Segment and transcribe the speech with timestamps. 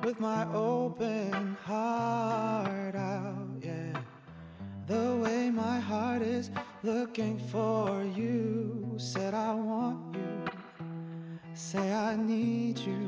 [0.03, 3.97] with my open heart out, yeah.
[4.85, 6.51] The way my heart is
[6.83, 10.45] looking for you, said I want you,
[11.53, 13.07] say I need you.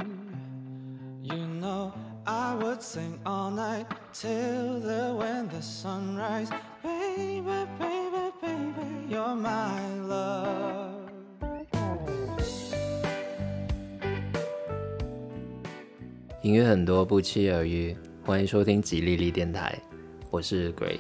[1.22, 1.94] You know
[2.26, 6.50] I would sing all night till the when the sunrise.
[6.82, 9.87] Baby, baby, baby, you're my
[16.48, 17.94] 音乐很多，不期而遇。
[18.24, 19.78] 欢迎收听吉利利电台，
[20.32, 21.00] 我是 Gray。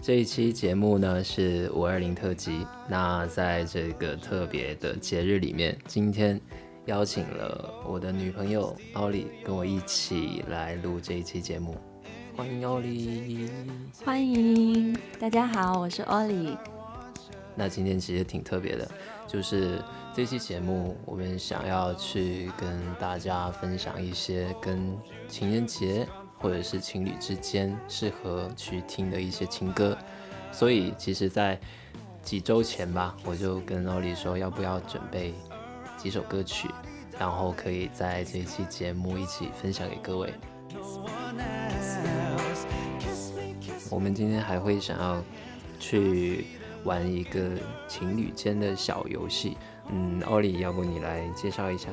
[0.00, 2.64] 这一期节目呢是五二零特辑。
[2.88, 6.40] 那在这个特别的节日里面，今天
[6.86, 11.76] 邀请了我的女朋友奥利跟我一起来录这一期节目。
[12.36, 13.50] 欢迎奥利，
[14.04, 16.56] 欢迎大家好，我是奥利。
[17.56, 18.88] 那今天其实挺特别的，
[19.26, 19.82] 就是
[20.14, 26.06] 这期节目我们想要去跟大家分享一些跟情人节
[26.38, 29.98] 或者是情侣之间适合去听的一些情歌。
[30.52, 31.58] 所以其实，在
[32.22, 35.34] 几周前吧，我就跟奥利说，要不要准备
[35.96, 36.68] 几首歌曲，
[37.18, 40.32] 然后可以在这期节目一起分享给各位。
[43.90, 45.20] 我们今天还会想要
[45.80, 46.46] 去。
[46.84, 47.48] 玩一个
[47.88, 49.56] 情侣间的小游戏，
[49.88, 51.88] 嗯，奥利，要不你来介绍一下？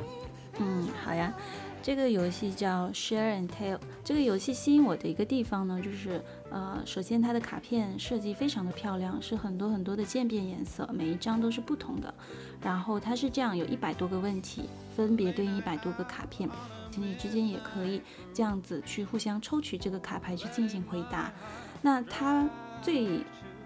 [0.59, 1.33] 嗯，好呀，
[1.81, 3.79] 这个游戏叫 Share and Tell。
[4.03, 12.13] 这个游戏吸引我的一个地方呢，就是呃，首先它的卡片设计非常的漂亮，是很多很多的渐变颜色，每一张都是不同的。
[12.61, 14.63] 然后它是这样，有一百多个问题，
[14.95, 16.49] 分别对应一百多个卡片，
[16.91, 18.01] 情侣之间也可以
[18.33, 21.31] 这样子去互相抽取这个卡牌去进行回答。
[21.81, 22.47] 那它
[22.81, 23.21] 最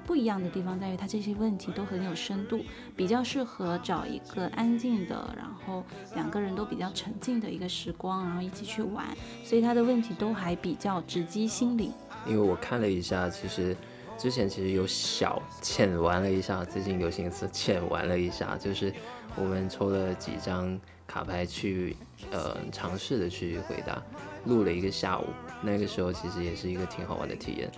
[0.06, 2.64] 不一样的地方在于，它这些问题都很有深度，
[2.96, 9.06] 比较适合找一个安静的，然后两个人都比较沉静的一个时光，然后一起去玩。
[9.44, 11.92] 所以它的问题都还比较直击心灵。
[12.28, 13.76] 因为我看了一下，其实
[14.18, 18.94] 之前其实有小浅玩了一下，最近流行词浅玩了一下，就是
[19.36, 21.96] 我们抽了几张卡牌去，
[22.32, 24.02] 呃，尝试的去回答，
[24.46, 25.26] 录了一个下午。
[25.62, 27.72] 那个时候其实也是一个挺好玩的体验。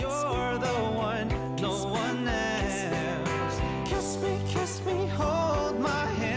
[0.00, 3.60] You're the one, no one else.
[3.84, 6.29] Kiss me, kiss me, hold my hand.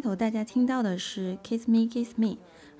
[0.00, 2.28] 开头大家听到的是《Kiss Me Kiss Me》，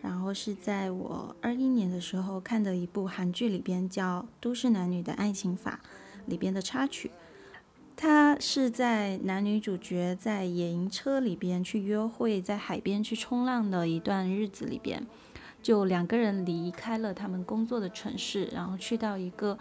[0.00, 5.80] 然后是在我二一年的时候看的一部韩剧里边叫《都市男女的爱情法》
[6.30, 7.10] 里边的插曲。
[7.94, 15.06] 它是在男女主角在野营车里边去约会，在海边去冲浪的一段日子里边，
[15.62, 19.58] 就两个人离开了他们工作的城市，然后去到一个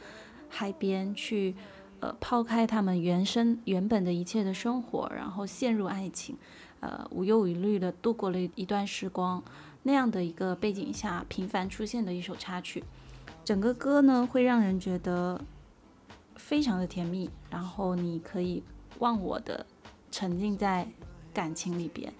[0.47, 1.53] 海边去，
[1.99, 6.37] 呃，抛开他们原生原本的一切的生活，然后陷入爱情。
[6.81, 9.43] 呃，无忧无虑的度过了一段时光，
[9.83, 12.83] 那样的一个背景下频繁出现的一首插曲，
[13.43, 15.41] 整个歌呢会让人觉得
[16.35, 18.63] 非常的甜蜜，然后你可以
[18.99, 19.65] 忘我的
[20.09, 20.87] 沉浸在
[21.33, 22.13] 感情里边，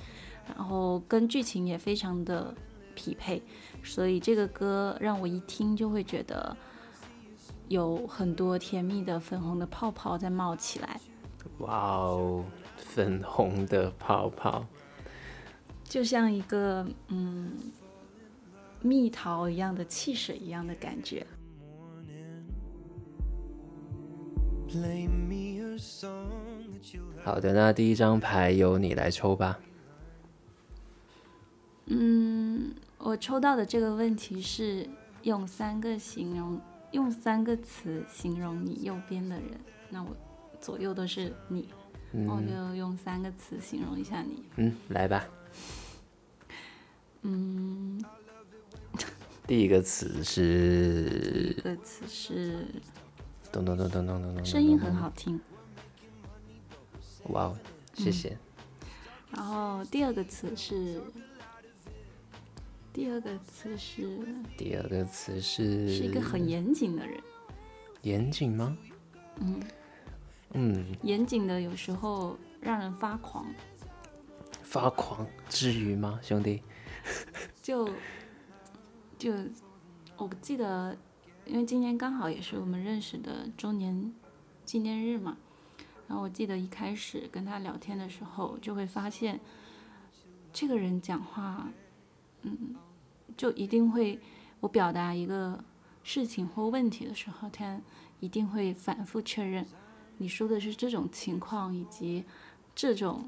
[0.48, 2.54] 然后跟剧情也非常的
[2.96, 3.42] 匹配，
[3.84, 6.56] 所以这个歌让我一听就会觉得
[7.70, 11.00] 有很多甜蜜的粉红的泡泡在冒起来。
[11.60, 12.44] 哇哦！
[12.90, 14.66] 粉红的泡泡，
[15.84, 17.52] 就像一个嗯
[18.82, 21.26] 蜜桃一样的汽水一样的感觉。
[27.24, 29.60] 好的，那第一张牌由你来抽吧。
[31.86, 34.88] 嗯，我抽到的这个问题是
[35.24, 36.60] 用三个形容，
[36.92, 39.60] 用三个词形容你右边的人，
[39.90, 40.10] 那我
[40.60, 41.70] 左右都是你，
[42.12, 44.44] 我就用三个词形容一下你。
[44.56, 45.28] 嗯，来吧。
[47.22, 48.04] 嗯，
[49.46, 52.66] 第一个词是，这个词是
[53.52, 55.40] 咚咚咚咚咚咚咚，声音很好听。
[57.30, 57.58] 哇哦，
[57.94, 58.38] 谢谢。
[59.32, 61.02] 然后第二个词是，
[62.92, 64.26] 第二个词是，
[64.58, 67.22] 第二个词是，是一个很严谨的人。
[68.02, 68.78] 严谨吗？
[69.42, 69.62] 嗯
[70.54, 73.46] 嗯，严谨的有时候让人发狂，
[74.64, 76.62] 发狂至于吗，兄弟？
[77.62, 77.90] 就
[79.18, 79.34] 就
[80.18, 80.98] 我记得，
[81.46, 84.14] 因为今天刚好也是我们认识的周年
[84.66, 85.38] 纪念日嘛。
[86.08, 89.40] 然后我记得一开始跟他聊天的时候，就会发现
[90.52, 91.70] 这个人讲话，
[92.42, 92.76] 嗯，
[93.38, 94.20] 就一定会
[94.60, 95.64] 我表达一个
[96.02, 97.80] 事情或问题的时候，他
[98.20, 99.64] 一定会反复确认
[100.20, 102.24] 你说的是这种情况以及
[102.76, 103.28] 这种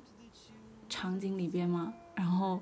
[0.88, 1.94] 场景里边吗？
[2.16, 2.60] 然后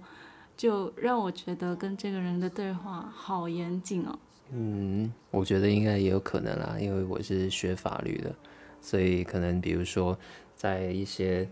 [0.55, 4.17] 就让我觉得跟这个人的对话好严谨哦。
[4.51, 8.33] 嗯，我觉得应该也有可能啦，因为我是学法律的。
[8.81, 10.17] 所以可能比如说，
[10.55, 11.49] 在一些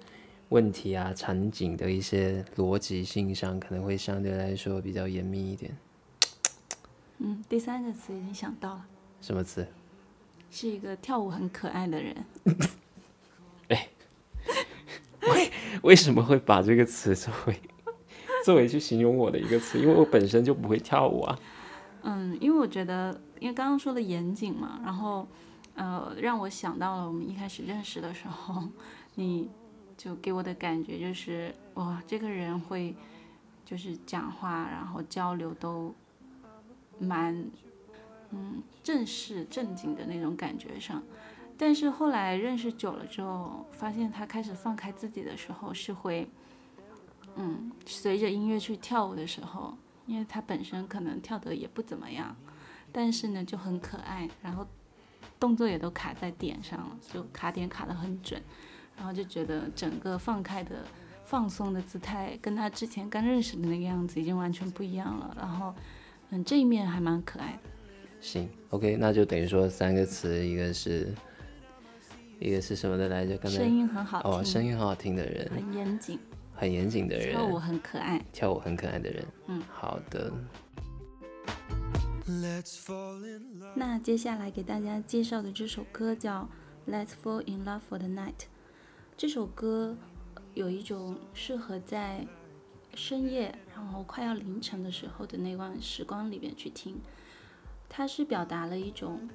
[0.49, 5.75] 问题啊、场景的一些逻辑性上，可能会相对来说比较严密一点。
[7.17, 8.85] 嗯，第三个词已经想到了。
[9.19, 9.67] 什么词？
[10.57, 12.15] 是一个跳舞很可爱的人。
[13.69, 13.87] 哎，
[15.21, 15.51] 为
[15.83, 17.61] 为什么会把这个词作为
[18.43, 19.77] 作为去形容我的一个词？
[19.79, 21.39] 因为我本身就不会跳舞啊。
[22.01, 25.27] 嗯，因为我觉得，因为刚刚说的严谨嘛，然后。
[25.79, 28.63] 呃，让我想到了我们一开始认识的时候，
[29.13, 29.47] 你
[29.95, 32.95] 就给我的感觉就是，哇，这个人会
[33.63, 35.93] 就是讲话，然后交流都
[36.97, 37.47] 蛮
[38.31, 41.01] 嗯正式正经的那种感觉上。
[41.57, 46.29] 但是后来认识久了之后，发现他开始放开自己的时候，是会
[47.35, 52.35] 嗯随着音乐去跳舞的时候，因为他本身可能跳得也不怎么样，
[52.91, 54.65] 但是呢就很可爱，然后。
[55.39, 58.41] 动作也都卡在点上了，就卡点卡得很准，
[58.95, 60.83] 然后就觉得整个放开的、
[61.25, 65.35] 放松的姿态，跟他之前刚认识的那个样子已经完全不一样了。
[65.39, 65.75] 然后，
[66.31, 67.59] 嗯，这一面还蛮可爱的。
[68.19, 71.13] 行，OK，那就等于说三个词，一个是，
[72.39, 73.37] 一个是什么的来着？
[73.37, 76.19] 刚才声音很好听哦，声音很好听的人，很严谨，
[76.53, 79.25] 很严谨的人，跳舞很可爱，跳舞很可爱的人。
[79.47, 80.31] 嗯，好的。
[83.75, 86.49] 那接下来给大家介绍的这首歌叫
[86.91, 88.31] 《Let's Fall in Love for the Night》。
[89.15, 89.95] 这首歌
[90.53, 92.27] 有一种适合在
[92.93, 96.99] 深夜，然后快要凌晨的时候的那段时光里面去听。
[97.89, 99.27] 它是表达了一种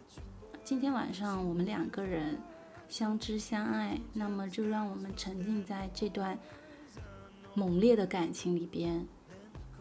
[0.65, 2.39] 今天晚上我们两个人
[2.89, 6.39] 相知相爱，那么就让我们沉浸在这段
[7.55, 9.05] 猛烈的感情里边。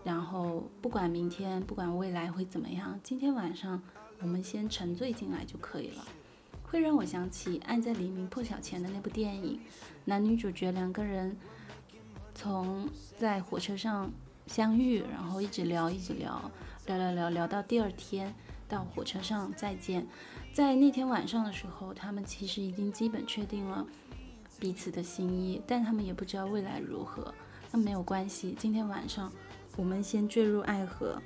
[0.03, 3.79] 然后不管明天，不管未来会怎么样，今天晚上
[4.19, 6.03] 我们先沉醉进来就可以了。
[6.63, 9.59] 会让我想起《爱在黎明破晓前》的那部电影，
[10.05, 11.37] 男女主角两个人
[12.33, 14.09] 从在火车上
[14.47, 16.49] 相遇，然后一直聊，一直聊，
[16.87, 18.33] 聊聊聊聊到第二天
[18.71, 20.07] 到火车上再见。
[20.53, 23.85] 在那天晚上的时候，他们其实已经基本确定了
[24.59, 27.33] 彼此的心意，但他们也不知道未来如何。
[27.71, 29.31] 那没有关系，今天晚上。
[29.77, 31.21] 我们先坠入爱河，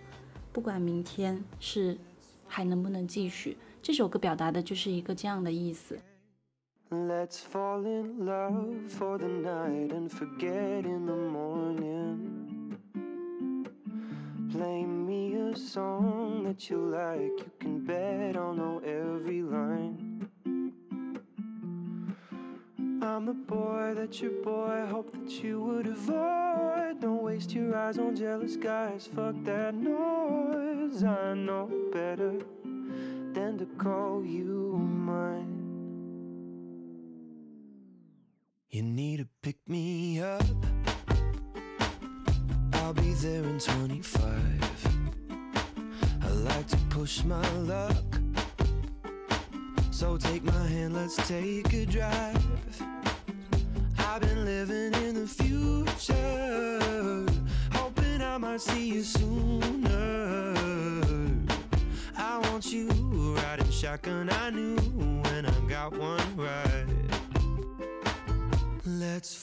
[0.51, 1.97] 不管明天是
[2.47, 3.57] 还能不能继续。
[3.81, 5.99] 这首歌表达的就是一个这样的意思。
[6.91, 12.17] Let's fall in love for the night and forget in the morning.
[14.57, 20.29] Play me a song that you like, you can bet I'll know every line.
[23.01, 27.01] I'm the boy that your boy hoped that you would avoid.
[27.01, 31.03] Don't waste your eyes on jealous guys, fuck that noise.
[31.03, 32.39] I know better
[33.33, 35.51] than to call you mine.
[38.69, 40.45] You need to pick me up.
[43.21, 44.21] There in 25.
[46.21, 47.95] I like to push my luck.
[49.89, 52.83] So take my hand, let's take a drive.
[53.97, 57.25] I've been living in the future,
[57.71, 60.53] hoping I might see you sooner.
[62.17, 62.89] I want you
[63.37, 66.94] riding shotgun, I knew when I got one right.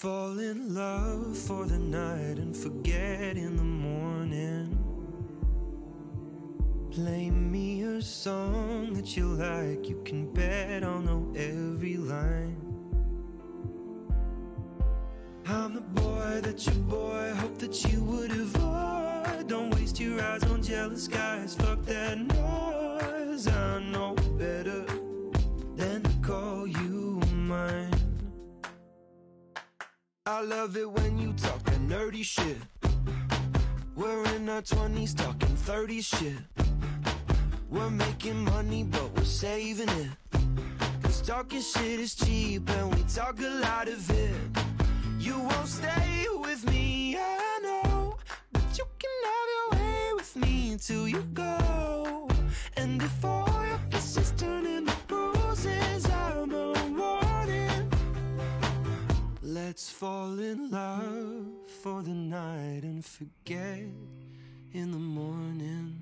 [0.03, 4.77] Fall in love for the night and forget in the morning.
[6.91, 12.57] Play me a song that you like, you can bet I'll know every line.
[15.47, 19.47] I'm the boy that your boy hoped that you would avoid.
[19.47, 22.19] Don't waste your eyes on jealous guys, fuck that
[30.33, 32.57] I love it when you talk that nerdy shit.
[33.95, 36.39] We're in our 20s talking 30s shit.
[37.69, 40.09] We're making money, but we're saving it.
[41.03, 44.35] Cause talking shit is cheap, and we talk a lot of it.
[45.19, 48.17] You won't stay with me, I know.
[48.53, 52.27] But you can have your way with me until you go.
[52.79, 56.32] And all your kisses turn into bruises, I'm
[59.73, 61.47] Let's fall in love
[61.83, 63.81] for the night and forget
[64.75, 65.97] in the morning.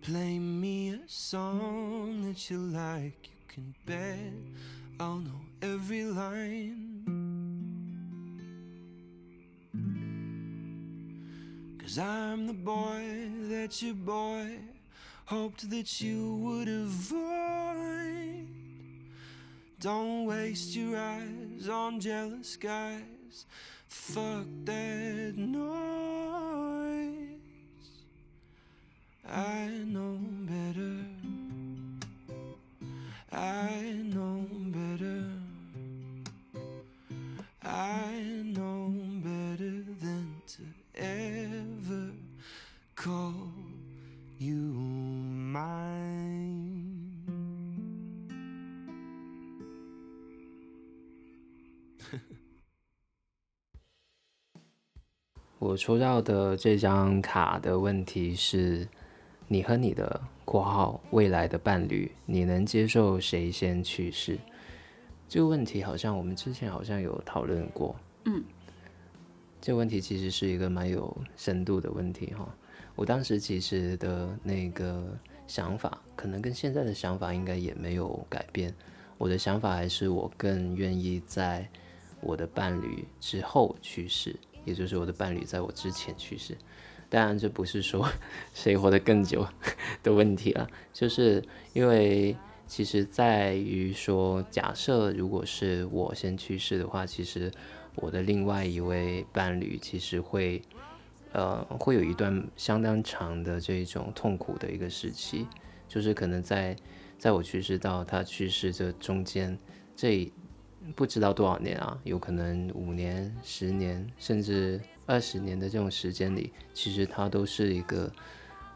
[0.00, 4.32] Play me a song that you like, you can bet
[5.00, 7.02] I'll know every line.
[11.80, 14.56] Cause I'm the boy that your boy
[15.24, 18.23] hoped that you would avoid.
[19.84, 23.44] Don't waste your eyes on jealous guys.
[23.86, 25.58] Fuck that noise.
[29.28, 31.04] I know better.
[33.30, 35.28] I know better.
[37.62, 38.90] I know
[39.22, 40.62] better than to
[40.94, 42.10] ever
[42.96, 43.43] call
[55.64, 58.86] 我抽到的这张卡的问题是：
[59.48, 64.38] 你和你的（括号未来的伴侣），你能接受谁先去世？
[65.26, 67.96] 这个问题好像我们之前好像有讨论过。
[68.26, 68.44] 嗯，
[69.58, 72.46] 这个问题其实是一个蛮有深度的问题哈。
[72.94, 75.16] 我当时其实的那个
[75.46, 78.74] 想法，可能跟现在的想法应该也没有改变。
[79.16, 81.66] 我的想法还是我更愿意在
[82.20, 84.36] 我的伴侣之后去世。
[84.64, 86.56] 也就是我的伴侣在我之前去世，
[87.08, 88.08] 当然这不是说
[88.54, 89.46] 谁活得更久
[90.02, 91.42] 的问题了，就是
[91.72, 97.50] 因为其实在于说，假设如果是我先去世的话，其实
[97.96, 100.62] 我的另外一位伴侣其实会
[101.32, 105.46] 呃会有一段相当长的这种痛苦的一个时期，
[105.88, 106.76] 就是可能在
[107.18, 109.58] 在我去世到他去世这中间
[109.94, 110.32] 这。
[110.94, 118.10] 不知道多少年啊，有可能五年、十年，甚至二十年的这种时间里，其实他都是一个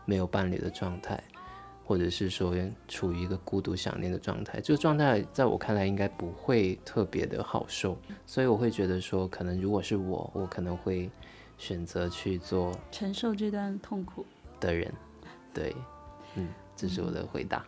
[0.04, 1.22] 没有伴侣的状态，
[1.84, 2.54] 或者是说
[2.88, 4.60] 处于一个孤独想念的状态。
[4.60, 11.10] 这个状态在我看来应该不会特别的好受，所以我会觉得说，可能如果是我，我可能会
[11.58, 14.24] 选择去做承受这段痛苦
[14.58, 14.92] 的人。
[15.52, 15.74] 对，
[16.36, 17.64] 嗯，这是我的回答。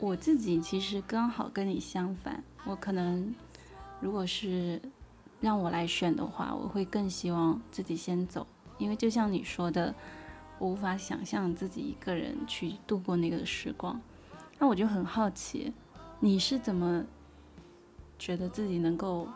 [0.00, 3.34] 我自己其实刚好跟你相反，我可能
[4.00, 4.80] 如果是
[5.40, 8.46] 让我来选的话，我会更希望自己先走，
[8.78, 9.92] 因为就像你说的，
[10.60, 14.00] 我无法想象自己一个人去度过那个时光。
[14.56, 15.72] 那我就很好奇，
[16.20, 17.04] 你是怎么
[18.20, 19.26] 觉得自己能够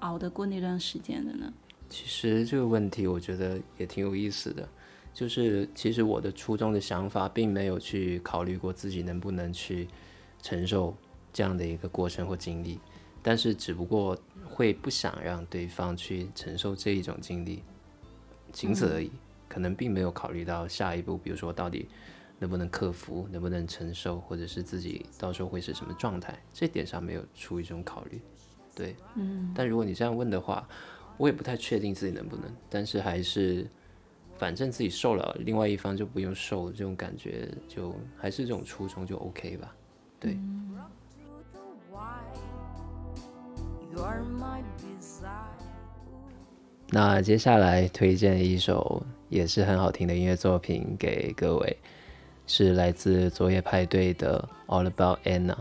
[0.00, 1.52] 熬得过那段时间的呢？
[1.90, 4.66] 其实这个问题我觉得也挺有意思的，
[5.12, 9.86] 就是其实我的初衷的想法并没有去考虑过自己能不能去。
[10.42, 10.96] 承受
[11.32, 12.80] 这样的一个过程或经历，
[13.22, 17.62] 但是只不过会不想让对方去承受这一种经历，
[18.52, 19.10] 仅此而已。
[19.48, 21.88] 可能并没有考虑到下一步，比如说到底
[22.40, 28.20] 能不能克服，能不能承受，或者是自己到时候会是什么状态，这点上没有出一种考虑。
[28.74, 29.52] 对，嗯。
[29.54, 30.68] 但如果你这样问的话，
[31.16, 33.70] 我也不太确定自己能不能，但是还是
[34.36, 39.75] 反正自己受了，另外一方就不用受，这种感觉就还是这种初衷就 OK 吧。
[40.20, 40.38] 对。
[46.90, 51.76] 那接下来推荐一首也是很好听的音乐作品给各位，
[52.46, 55.54] 是来自昨夜派对的《All About Anna》。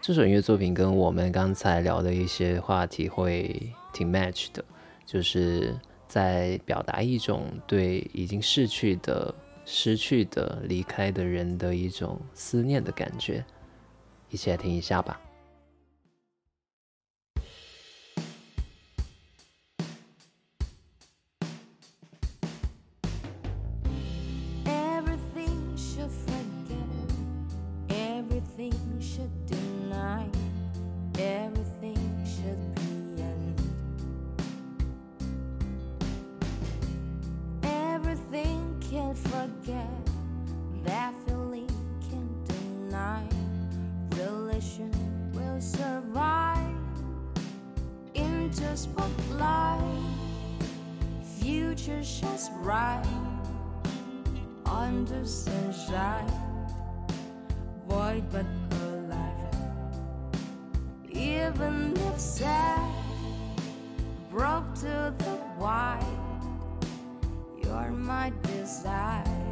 [0.00, 4.64] 这首音乐作品跟我们刚才聊的一些话题会挺 match 的，
[5.04, 5.76] 就是
[6.08, 13.44] 在表达一种对已经逝去的、失去的、离开的人的一种思念的感觉。
[14.30, 15.20] 一起来听一下吧。
[52.16, 53.04] Future shines bright
[54.64, 56.30] under sunshine.
[57.88, 58.46] Void but
[58.82, 59.54] alive.
[61.10, 62.92] Even if sad,
[64.30, 66.02] broke to the white.
[67.62, 69.45] You're my desire.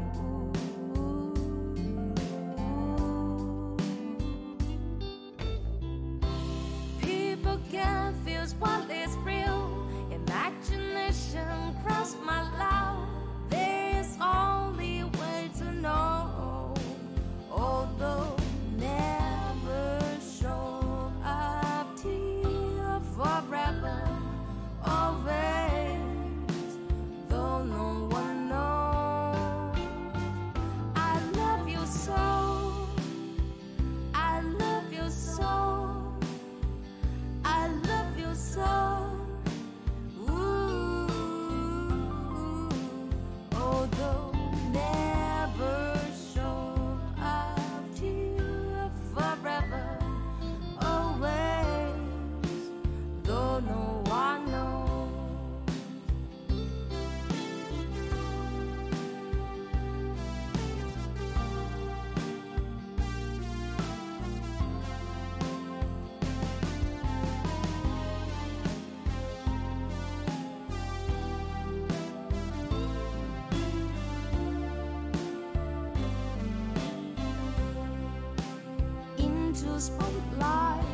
[79.75, 80.85] Into spotlight.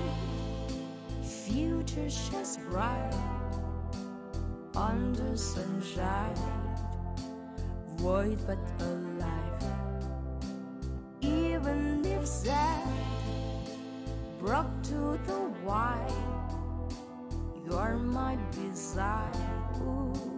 [1.23, 3.13] Future shines bright
[4.75, 6.35] under sunshine.
[7.97, 9.65] Void but alive.
[11.21, 12.89] Even if sad,
[14.39, 16.09] brought to the white.
[17.67, 19.31] You're my desire.
[19.83, 20.30] Ooh.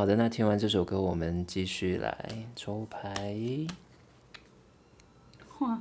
[0.00, 3.38] 好的，那听完这首歌，我们继续来抽牌。
[5.58, 5.78] 哇，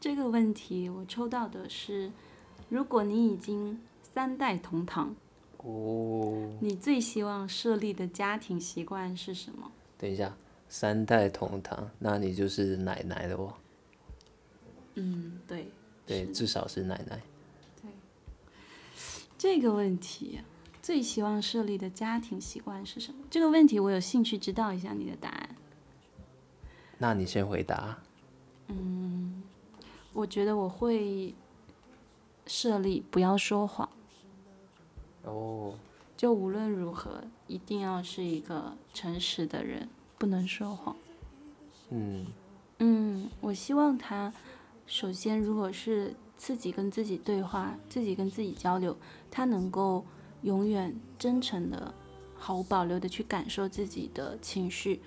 [0.00, 2.10] 这个问题我抽到的是，
[2.70, 5.14] 如果你已经三代同堂，
[5.58, 9.70] 哦，你最希望设立的家庭习惯是什么？
[9.98, 10.34] 等一下，
[10.70, 13.52] 三代同堂，那你就是奶奶了哦。
[14.94, 15.68] 嗯，对，
[16.06, 17.20] 对，至少是奶奶。
[17.82, 17.90] 对
[19.36, 20.40] 这个问题，
[20.82, 23.24] 最希望设立的家庭习惯是什么？
[23.30, 25.48] 这个问题我有兴趣知道一下你的答案。
[26.98, 27.98] 那你先回答。
[28.68, 29.42] 嗯
[30.12, 31.34] 我觉得我会
[32.46, 33.88] 设立不要说谎，
[35.24, 35.74] 哦，
[36.16, 40.94] 就无论如何一定要是一个诚实的人，不能说谎。
[41.90, 42.26] 嗯，
[42.78, 44.32] 嗯，我希望他
[44.86, 48.96] 首先，如果是自己跟自己对话，自己跟自己交流，
[49.30, 50.04] 他能够
[50.42, 51.92] 永远真诚的、
[52.34, 55.00] 毫无保留的去感受自己的情绪，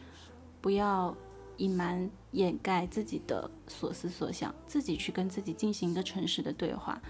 [0.62, 1.16] 不要
[1.58, 7.02] 隐瞒、掩盖自己的所思所想，自己去跟自己进行一个诚实的对话。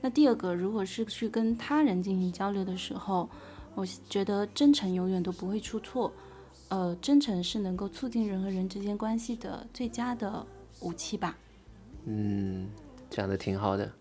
[0.00, 3.28] 那第二个，如果是去跟他人进行交流的时候，
[3.74, 6.12] 我觉得真诚永远都不会出错。
[6.68, 10.44] 呃，真诚是能够促进人和人之间关系的最佳的
[10.80, 11.36] 武器吧。
[12.04, 12.68] 嗯，
[13.10, 13.92] 讲的挺好的。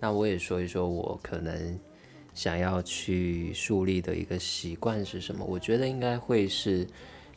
[0.00, 1.78] 那我也说一说，我可能
[2.36, 5.44] 想要去树立的一个习惯是什么？
[5.44, 6.86] 我觉得应该会是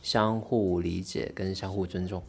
[0.00, 2.22] 相互理解跟相互尊重。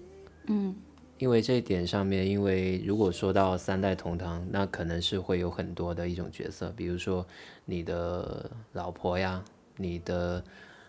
[0.47, 0.75] 嗯
[1.19, 7.23] 因为这一点上面，因为如果说到三代同堂，那可能是会有很多的一种角色，比如说
[7.63, 9.43] 你的老婆呀，
[9.77, 10.43] 你的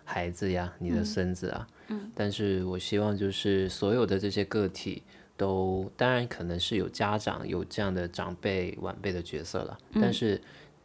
[0.05, 1.67] 孩子呀，你的孙子啊。
[1.89, 5.03] 嗯但是我希望就是所有的这些个体
[5.37, 10.41] 都，当然可能是有家长有这样的长辈晚辈的角色了，但是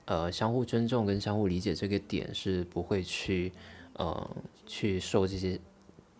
[0.07, 3.53] 呃，相互尊重跟相互理解这个点是不会去
[3.93, 5.59] 呃去受这些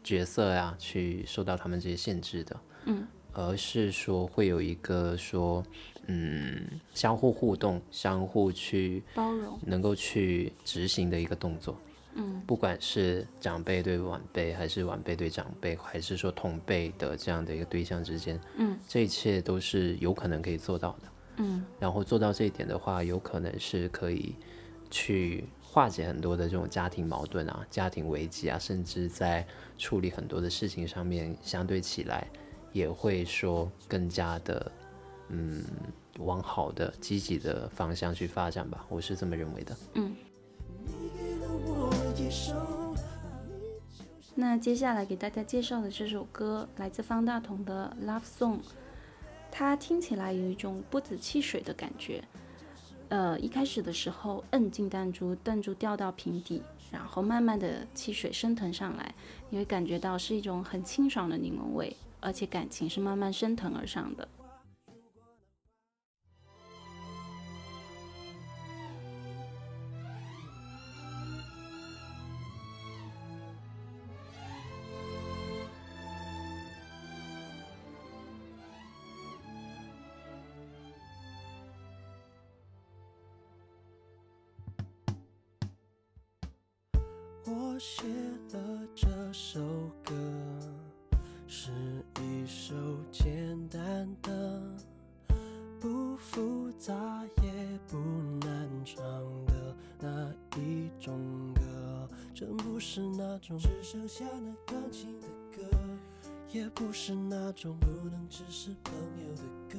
[0.04, 2.60] 角色呀、去受到他们这些限制的。
[2.86, 5.64] 嗯而是说会有一个说，
[6.08, 9.60] 嗯，相互互动、相互去包容。
[9.64, 11.80] 能够去执行的一个动作。
[12.16, 21.08] 嗯不管是长辈对晚辈，还是晚辈对长辈，还是说同辈的这样的一个对象之间，嗯这一切都是有可能可以做到的。
[21.38, 24.36] 嗯然后做到这一点的话，有可能是可以
[24.90, 29.46] 去化解很多的这种家庭矛盾啊、家庭危机啊，甚至在
[29.78, 32.28] 处理很多的事情上面，相对起来
[32.74, 34.72] 也会说更加的，
[35.30, 35.64] 嗯，
[36.20, 38.86] 往好的、积极的方向去发展吧。
[38.90, 39.78] 我是这么认为的。
[39.94, 40.16] 嗯。
[44.40, 48.58] 那接下来给大家介绍的这首歌来自方大同的《Love Song》，
[49.52, 52.24] 它听起来有一种波子汽水的感觉。
[53.10, 59.16] 呃，一开始的时候摁进弹珠，弹珠掉到瓶底，然后慢慢的汽水升腾上来，
[59.50, 64.28] 你会感觉到是一种很清爽的柠檬味，而且感情是慢慢升腾而上的。
[87.78, 88.02] 我写
[88.54, 89.62] 了这首
[90.04, 90.16] 歌，
[91.48, 91.70] 是
[92.20, 92.74] 一首
[93.12, 94.60] 简单的、
[95.80, 98.00] 不复杂也不
[98.44, 99.00] 难唱
[99.46, 102.10] 的那一种歌。
[102.34, 105.78] 真不是那种只剩下那钢琴的歌，
[106.52, 109.78] 也不是那种不能只是朋友的歌。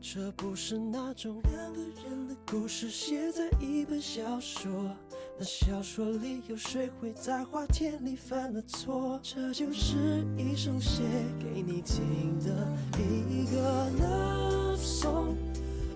[0.00, 4.90] 这不是那种两个人的故事写在一本小说，
[5.38, 9.18] 那小说里有谁会在花田里犯了错？
[9.22, 11.02] 这就是一首写
[11.40, 15.34] 给你听的一个 love song，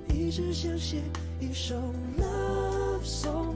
[0.08, 1.02] 一直想写
[1.38, 1.76] 一首
[2.18, 3.54] love song，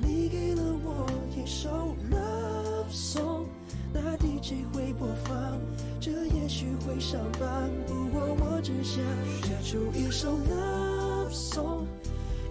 [0.00, 3.44] 你给了我一首 love song，
[3.92, 5.60] 那 DJ 会播放，
[6.00, 9.04] 这也许会上榜，不过我只想
[9.42, 11.84] 写出一首 love song，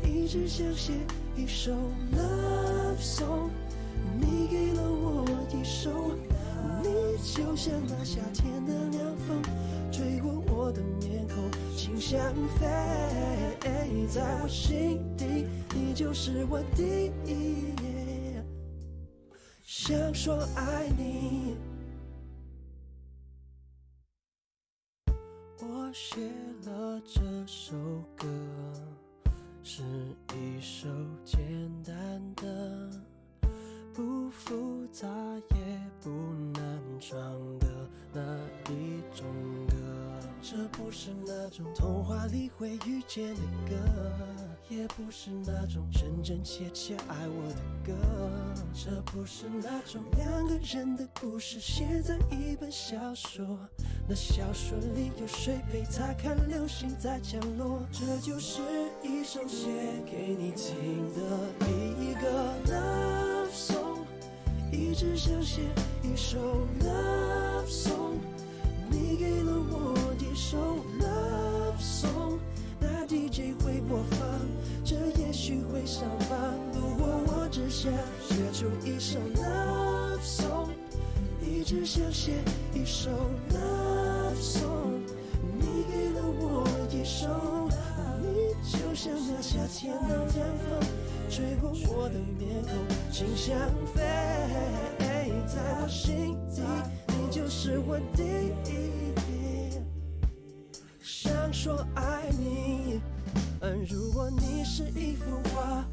[0.06, 0.94] 一直想写
[1.36, 1.72] 一首
[2.14, 3.50] love song，
[4.20, 5.90] 你给了我一首，
[6.84, 9.42] 你就像那夏天的凉风，
[9.92, 12.20] 吹过我的面孔，心像
[12.60, 12.68] 飞，
[14.08, 17.74] 在我心底，你就是我第一。
[19.64, 21.56] 想说爱你。
[25.60, 26.20] 我写
[26.66, 27.74] 了这首
[28.18, 28.28] 歌，
[29.64, 29.84] 是
[30.34, 30.88] 一首
[31.24, 31.40] 简
[31.84, 31.94] 单
[32.36, 32.90] 的、
[33.94, 35.08] 不复杂
[35.52, 36.10] 也不
[36.54, 36.64] 难
[37.00, 37.16] 唱
[37.60, 37.68] 的
[38.12, 38.22] 那
[38.74, 39.26] 一种
[39.68, 39.76] 歌。
[40.42, 43.76] 这不是那种童话里会遇见的歌，
[44.68, 47.94] 也不是那种真真切切爱我的歌。
[48.74, 53.46] 这不是那种两个人的故事写在一本小说，
[54.10, 57.84] 那小说里有谁陪他看流星在降落？
[57.92, 58.62] 这就是
[59.04, 59.68] 一首写
[60.06, 61.22] 给你听的
[61.60, 61.66] 第
[62.00, 64.00] 一个 love song，
[64.72, 65.62] 一直想写
[66.04, 66.38] 一首
[66.82, 68.20] love song，
[68.90, 70.58] 你给了我一首
[71.00, 72.38] love song，
[72.80, 74.20] 那 DJ 会播放，
[74.84, 76.40] 这也许会上榜，
[76.72, 77.92] 不过我只想
[78.28, 80.70] 写出一首 love song，
[81.42, 82.34] 一直想写
[82.74, 83.10] 一首
[83.50, 85.00] love song，
[85.58, 87.28] 你给了我一首，
[88.72, 90.80] 就像那夏天的凉风，
[91.30, 92.72] 吹过我的面孔，
[93.12, 93.58] 心想
[93.94, 94.02] 飞，
[95.46, 96.62] 在我心底，
[97.08, 99.12] 你就是我第一。
[101.02, 103.02] 想说爱你，
[103.60, 105.86] 嗯，如果你是一幅画，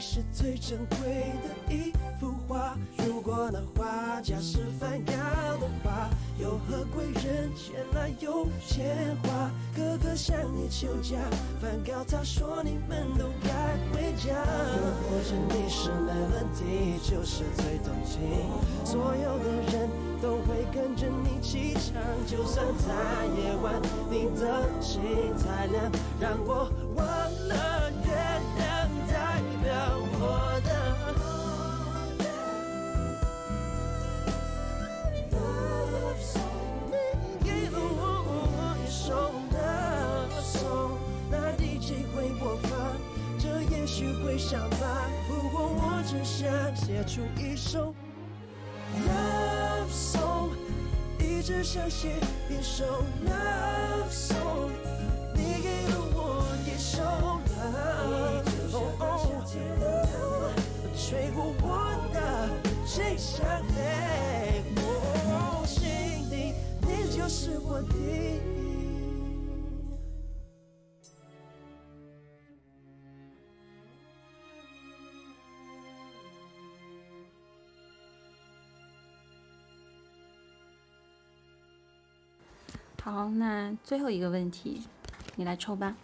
[0.00, 2.76] 是最珍贵的一幅画。
[3.06, 6.08] 如果那画家是梵高的话，
[6.38, 9.50] 有何贵人前来有钱花？
[9.74, 11.16] 哥哥向你求嫁，
[11.60, 13.50] 梵高他说你们都该
[13.92, 14.34] 回家。
[15.08, 18.20] 或者你是没问题就是最动情，
[18.84, 19.88] 所有的人
[20.20, 22.92] 都会跟着你起唱，就算在
[23.36, 23.80] 夜晚，
[24.10, 25.00] 你的心
[25.38, 26.70] 太亮，让我
[43.98, 47.92] 许会伤疤，不过我只想写出一首
[49.08, 50.50] love song，
[51.18, 52.12] 一直想写
[52.48, 52.84] 一首
[53.26, 54.70] love song，
[55.34, 57.02] 你给了我一首
[57.58, 59.42] love song，
[60.94, 61.66] 吹过我
[62.14, 62.16] 的
[62.86, 65.80] 心想飞，我心
[66.30, 68.38] 底你就是我第
[83.10, 84.82] 好，那最后一个问题，
[85.34, 85.96] 你来抽吧。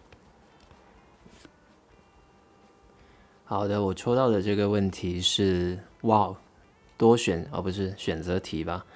[3.44, 6.34] 好的，我抽到的这个问题是哇，
[6.96, 8.86] 多选哦，不是选择题吧？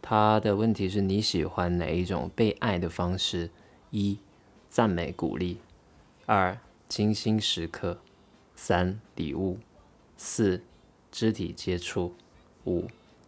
[0.00, 3.50] 它的问题是你喜欢哪一种被爱的方式？
[3.90, 4.16] 一、
[4.68, 5.56] 赞美鼓励；
[6.24, 7.96] 二、精心时刻；
[8.54, 9.58] 三、礼物；
[10.16, 10.62] 四、
[11.10, 12.12] 肢体接触；
[12.64, 12.86] 五、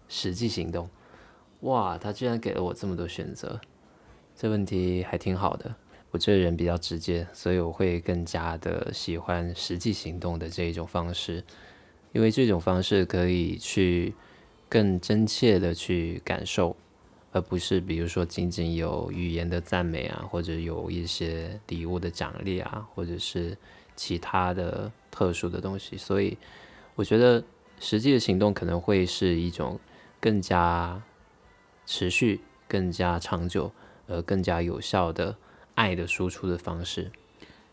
[0.09, 0.89] 实际行动。
[1.63, 3.61] 哇，他居然给了我这么多选择，
[4.41, 5.75] 这问题还挺好的。
[6.13, 11.43] 我这人比较直接，所以我会更加的喜欢实际行动的这一种方式，
[12.13, 14.15] 因为这种方式可以去
[14.69, 16.77] 更真切的去感受，
[17.33, 23.59] 而不是比如说仅仅有语言的赞美啊，或者有一些礼物的奖励啊，或者是
[23.97, 25.97] 其他的特殊的东西。
[25.97, 26.39] 所以
[26.95, 27.43] 我觉得
[27.81, 29.81] 实际的行动可能会是一种
[30.21, 31.03] 更加
[31.87, 33.71] 持续、更加长久、
[34.09, 35.37] 呃更加有效的。
[35.79, 37.09] 爱的输出的方式，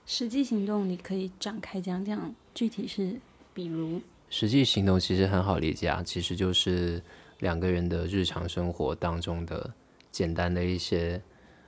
[0.06, 3.20] 实际行动你可以展开讲讲，具体是
[3.52, 7.02] 比如实际行动其实很好理解啊，其实就是
[7.40, 9.74] 两个人的日常生活当中的
[10.12, 11.20] 简单的一些，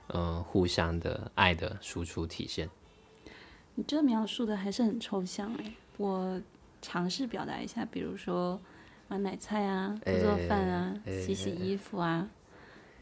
[0.06, 2.70] 呃，互相的爱的输出体现。
[3.74, 6.40] 你这描述的还是很抽象哎，我
[6.80, 8.60] 尝试表达一下，比如说
[9.08, 12.28] 买买菜啊，做做饭啊，洗洗衣服啊。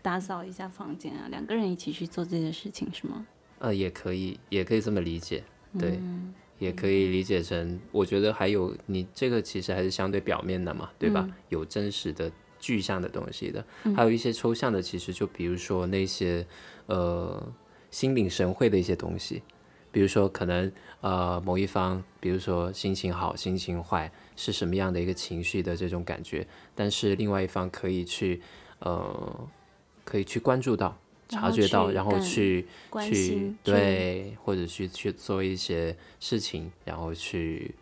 [0.06, 3.26] 打扫一下房间啊，两个人一起去做这件事情是吗？
[3.58, 5.42] 呃，也可以，也可以这么理解，
[5.76, 11.28] 对，嗯也可以理解成，我觉得还有你这个其实还是相对表面的嘛，对吧？
[11.48, 13.64] 有真实的具象的东西的，
[13.96, 16.46] 还有一些抽象的，其实就比如说那些
[16.86, 17.44] 呃
[17.90, 19.42] 心领神会的一些东西，
[19.90, 28.40] 比如说可能呃某一方，比如说心情好、心情坏是什么样的一个情绪的这种感觉，但是另外一方可以去
[28.78, 29.48] 呃。
[30.06, 30.96] 可以去关注到、
[31.28, 32.64] 察觉到，然后去
[33.02, 37.74] 去对，或者去去做一些事情，然后去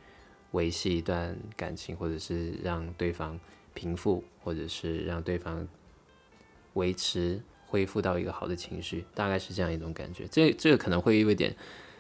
[0.53, 3.39] 维系一段感情，或者是让对方
[3.75, 5.69] 平复，或者是让对方
[6.73, 10.27] 维持恢复到一个好的情绪，大概是这样一种感觉。
[10.31, 11.55] 这这个可能会有一点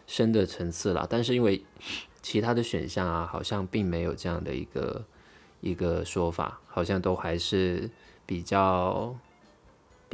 [0.06, 1.62] 深的层次了，但是因为
[2.22, 5.04] 其他的选项啊，好像并没有这样的一个
[5.60, 7.90] 一个说法，好像都还是
[8.24, 9.14] 比较。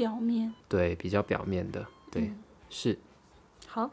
[0.01, 2.39] 表面对比较表面的，对、嗯
[2.71, 2.99] 是
[3.67, 3.91] 好，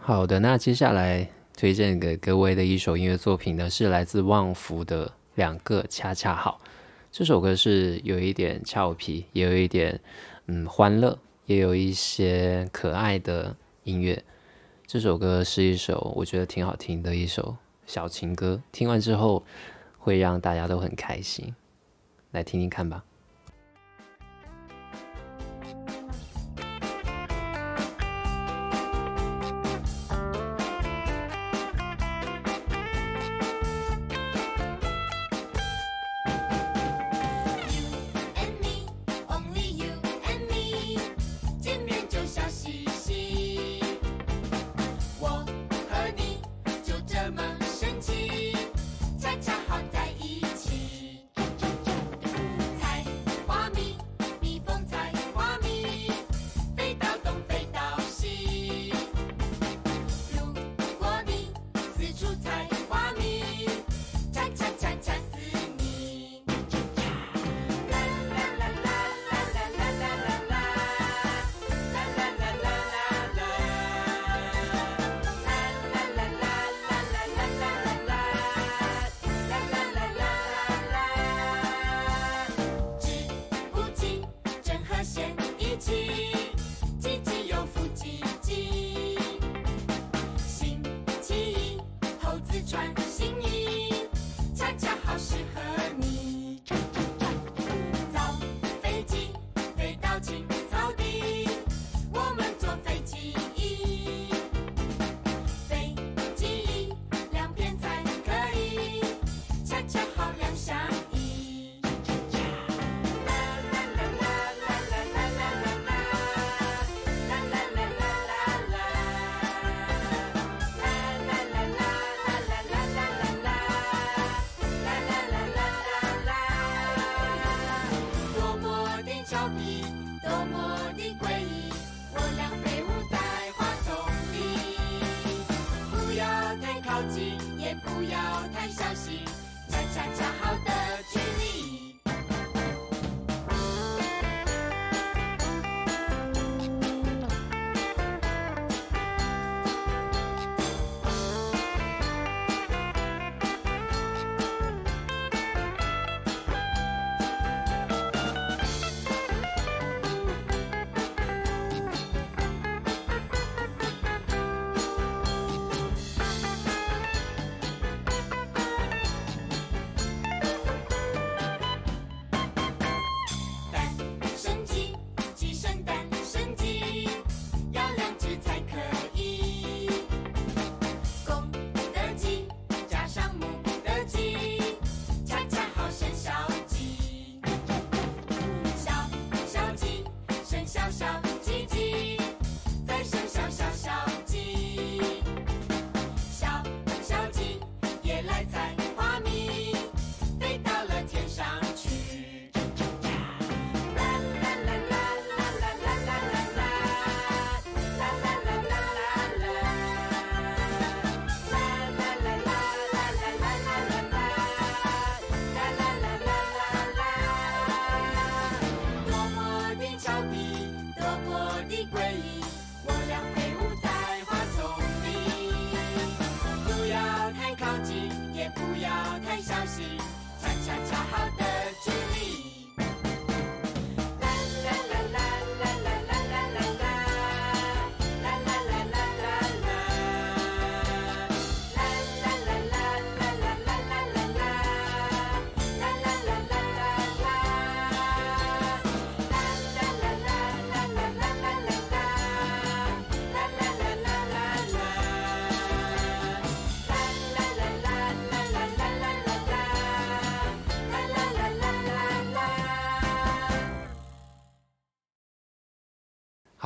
[0.00, 0.40] 好的。
[0.40, 6.60] 那接下来推荐给各位的一首音乐作品呢，是来自旺福的《两个恰恰好》。
[7.12, 10.00] 这首歌是有一点俏皮，也有一点
[10.46, 14.20] 嗯欢乐，也有一些可爱的音乐。
[14.84, 19.44] 这首歌是一首我觉得挺好听的一首小情歌，听完之后
[20.04, 21.54] 会让大家都很开心。
[22.32, 23.02] 来听听看吧。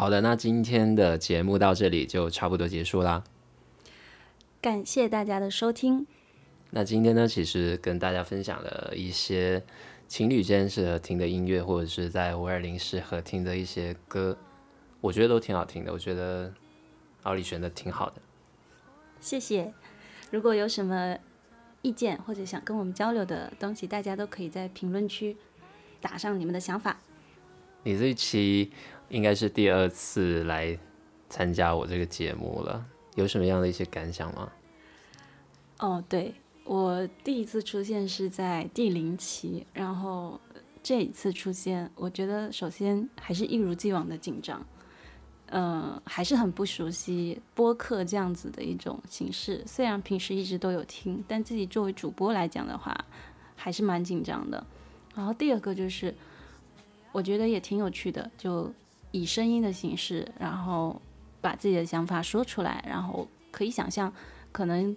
[0.09, 3.23] 好的，那今天的节目到这里就差不多结束啦。
[4.59, 6.07] 感谢大家的收听。
[6.71, 9.63] 那今天呢，其实跟大家分享了一些
[10.07, 14.35] 情侣间适合听的音乐，或者是在五二零适合听的一些歌，
[15.03, 15.93] 我觉得都挺好听的。
[15.93, 16.51] 我觉得
[17.25, 18.15] 奥利选的挺好的。
[19.21, 19.75] 谢谢。
[20.31, 21.19] 如果有什么
[21.83, 25.37] 意见或者想跟我们交流的东西，大家都可以在评论区
[26.01, 26.99] 打上你们的想法。
[27.85, 28.73] 你这一期
[29.09, 30.79] 应该是第二次来
[31.29, 32.85] 参加我这个节目了，
[33.15, 34.53] 有什么样的一些感想吗？
[35.79, 36.35] 哦，对
[36.65, 40.41] 我第一次出现是在第零期，然后
[40.83, 44.67] 这一次出现，我觉得首先还是一如既往的紧张，
[45.51, 49.63] 嗯、还是很不熟悉播客这样子的一种形式。
[49.67, 52.95] 虽然平时一直都有听，但自己作为主播来讲的话，
[53.57, 54.67] 还是蛮紧张的。
[55.15, 56.15] 然后第二个就是，
[57.13, 58.73] 我觉得也挺有趣的，就
[59.11, 61.01] 以声音的形式，然后
[61.41, 64.13] 把自己的想法说出来，然后可以想象，
[64.53, 64.97] 可能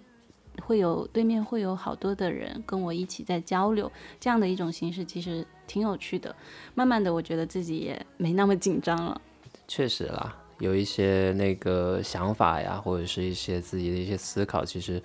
[0.62, 3.90] 会有对面会有好多的人跟我一起在交流，
[4.20, 6.34] 这样的一种形式其实挺有趣的。
[6.74, 9.20] 慢慢的，我觉得自己也没那么紧张了。
[9.66, 15.02] 确实啦，有一些那个想法呀，或者是一些自己的一些思考，其实，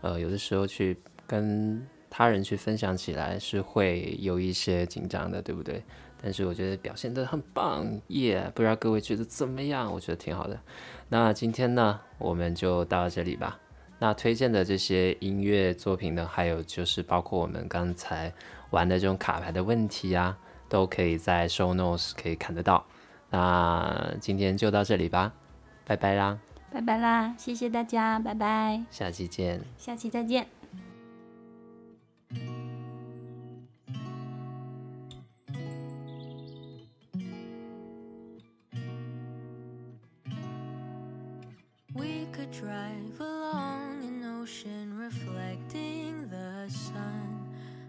[0.00, 0.96] 呃，有的时候去
[1.26, 5.84] 跟他人去分享起来是会有一些紧张的，对不对？
[6.20, 9.92] 但是我觉得表现得很棒，耶、不知道各位觉得怎么样？
[9.92, 10.58] 我觉得挺好的。
[11.08, 13.58] 那今天呢，我们就到这里吧。
[14.00, 18.32] 那推荐的这些音乐作品呢，还有就是包括我们刚才
[18.70, 20.36] 玩的这种卡牌的问题啊、
[20.68, 22.84] 都可以在 show notes 可以看得到。
[23.30, 25.32] 那今天就到这里吧，
[25.84, 26.38] 拜拜啦，
[26.72, 29.60] 拜拜啦，谢谢大家，拜拜，下期见。
[29.76, 30.46] 下期再见。
[41.98, 47.48] We could drive along an ocean reflecting the sun,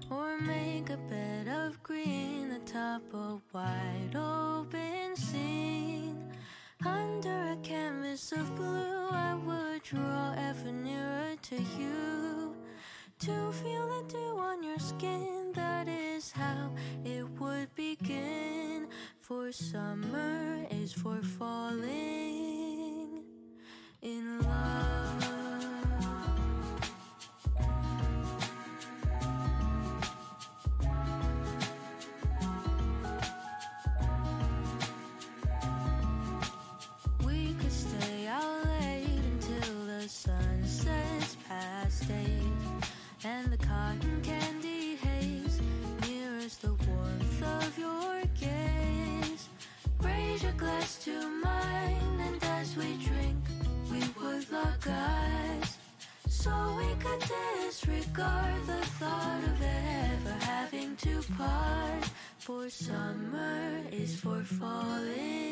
[0.09, 6.33] or make a bed of green atop a wide open scene.
[6.83, 12.55] Under a canvas of blue, I would draw ever nearer to you.
[13.19, 16.71] To feel the dew on your skin, that is how
[17.05, 18.87] it would begin.
[19.19, 21.68] For summer is for falling
[58.19, 62.09] disregard the thought of ever having to part.
[62.37, 65.48] For summer is for falling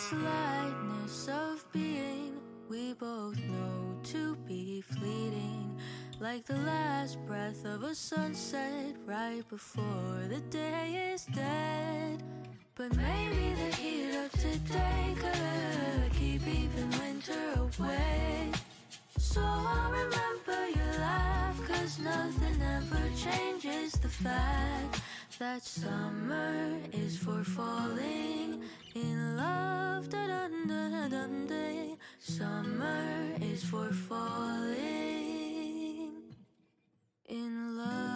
[0.00, 2.40] This lightness of being,
[2.70, 5.78] we both know to be fleeting.
[6.18, 12.22] Like the last breath of a sunset right before the day is dead.
[12.76, 18.52] But maybe the heat of today could keep even winter away.
[19.18, 24.69] So I'll remember your laugh, cause nothing ever changes the fact
[25.40, 28.62] that summer is for falling
[28.94, 30.10] in love.
[30.10, 31.96] Da da da da da da.
[32.18, 34.76] Summer is for falling
[37.26, 38.09] in love.